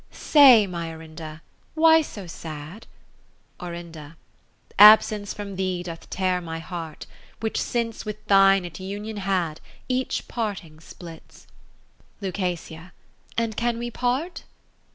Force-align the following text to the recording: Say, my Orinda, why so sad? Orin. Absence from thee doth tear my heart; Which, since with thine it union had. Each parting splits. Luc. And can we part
Say, 0.09 0.65
my 0.65 0.91
Orinda, 0.91 1.43
why 1.75 2.01
so 2.01 2.25
sad? 2.25 2.87
Orin. 3.59 4.15
Absence 4.79 5.31
from 5.31 5.57
thee 5.57 5.83
doth 5.83 6.09
tear 6.09 6.41
my 6.41 6.57
heart; 6.57 7.05
Which, 7.39 7.61
since 7.61 8.03
with 8.03 8.25
thine 8.25 8.65
it 8.65 8.79
union 8.79 9.17
had. 9.17 9.61
Each 9.87 10.27
parting 10.27 10.79
splits. 10.79 11.45
Luc. 12.19 12.39
And 12.39 13.55
can 13.55 13.77
we 13.77 13.91
part 13.91 14.45